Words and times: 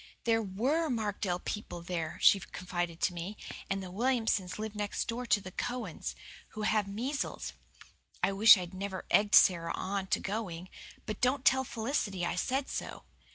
"There 0.23 0.41
WERE 0.41 0.89
Markdale 0.89 1.37
people 1.37 1.83
there," 1.83 2.17
she 2.21 2.39
confided 2.39 2.99
to 3.01 3.13
me, 3.13 3.37
"and 3.69 3.83
the 3.83 3.91
Williamsons 3.91 4.57
live 4.57 4.73
next 4.75 5.07
door 5.07 5.27
to 5.27 5.39
the 5.39 5.51
Cowans, 5.51 6.15
who 6.57 6.63
have 6.63 6.87
measles. 6.87 7.53
I 8.23 8.31
wish 8.31 8.57
I'd 8.57 8.73
never 8.73 9.05
egged 9.11 9.35
Sara 9.35 9.71
on 9.75 10.07
to 10.07 10.19
going 10.19 10.69
but 11.05 11.21
don't 11.21 11.45
tell 11.45 11.63
Felicity 11.63 12.25
I 12.25 12.35
said 12.35 12.67
so. 12.67 13.03